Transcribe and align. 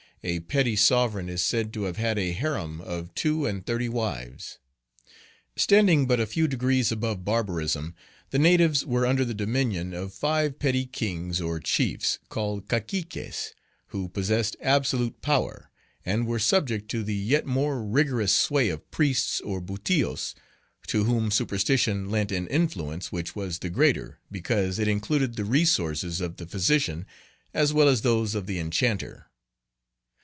A 0.23 0.39
petty 0.41 0.75
sovereign 0.75 1.27
is 1.29 1.43
said 1.43 1.73
to 1.73 1.85
have 1.85 1.97
had 1.97 2.19
a 2.19 2.31
harem 2.31 2.79
of 2.79 3.11
two 3.15 3.47
and 3.47 3.65
thirty 3.65 3.89
wives. 3.89 4.59
Standing 5.55 6.05
but 6.05 6.19
a 6.19 6.27
few 6.27 6.47
degrees 6.47 6.91
above 6.91 7.25
barbarism, 7.25 7.95
the 8.29 8.37
natives 8.37 8.85
were 8.85 9.07
under 9.07 9.25
the 9.25 9.33
dominion 9.33 9.95
of 9.95 10.13
five 10.13 10.59
petty 10.59 10.85
kings 10.85 11.41
or 11.41 11.59
chiefs, 11.59 12.19
called 12.29 12.67
Caciques, 12.69 13.55
who 13.87 14.09
possessed 14.09 14.55
absolute 14.61 15.23
power; 15.23 15.71
and 16.05 16.27
were 16.27 16.37
subject 16.37 16.87
to 16.91 17.01
the 17.01 17.15
yet 17.15 17.47
more 17.47 17.83
rigorous 17.83 18.31
sway 18.31 18.69
of 18.69 18.91
priests 18.91 19.41
or 19.41 19.59
Butios, 19.59 20.35
to 20.85 21.03
whom 21.05 21.31
superstition 21.31 22.11
lent 22.11 22.31
an 22.31 22.45
influence 22.49 23.11
which 23.11 23.35
was 23.35 23.57
the 23.57 23.71
greater 23.71 24.19
because 24.31 24.77
it 24.77 24.87
included 24.87 25.35
the 25.35 25.45
resources 25.45 26.21
of 26.21 26.35
the 26.37 26.45
physician 26.45 27.07
as 27.55 27.73
well 27.73 27.87
as 27.89 28.01
those 28.01 28.35
of 28.35 28.45
the 28.45 28.59
enchanter. 28.59 29.25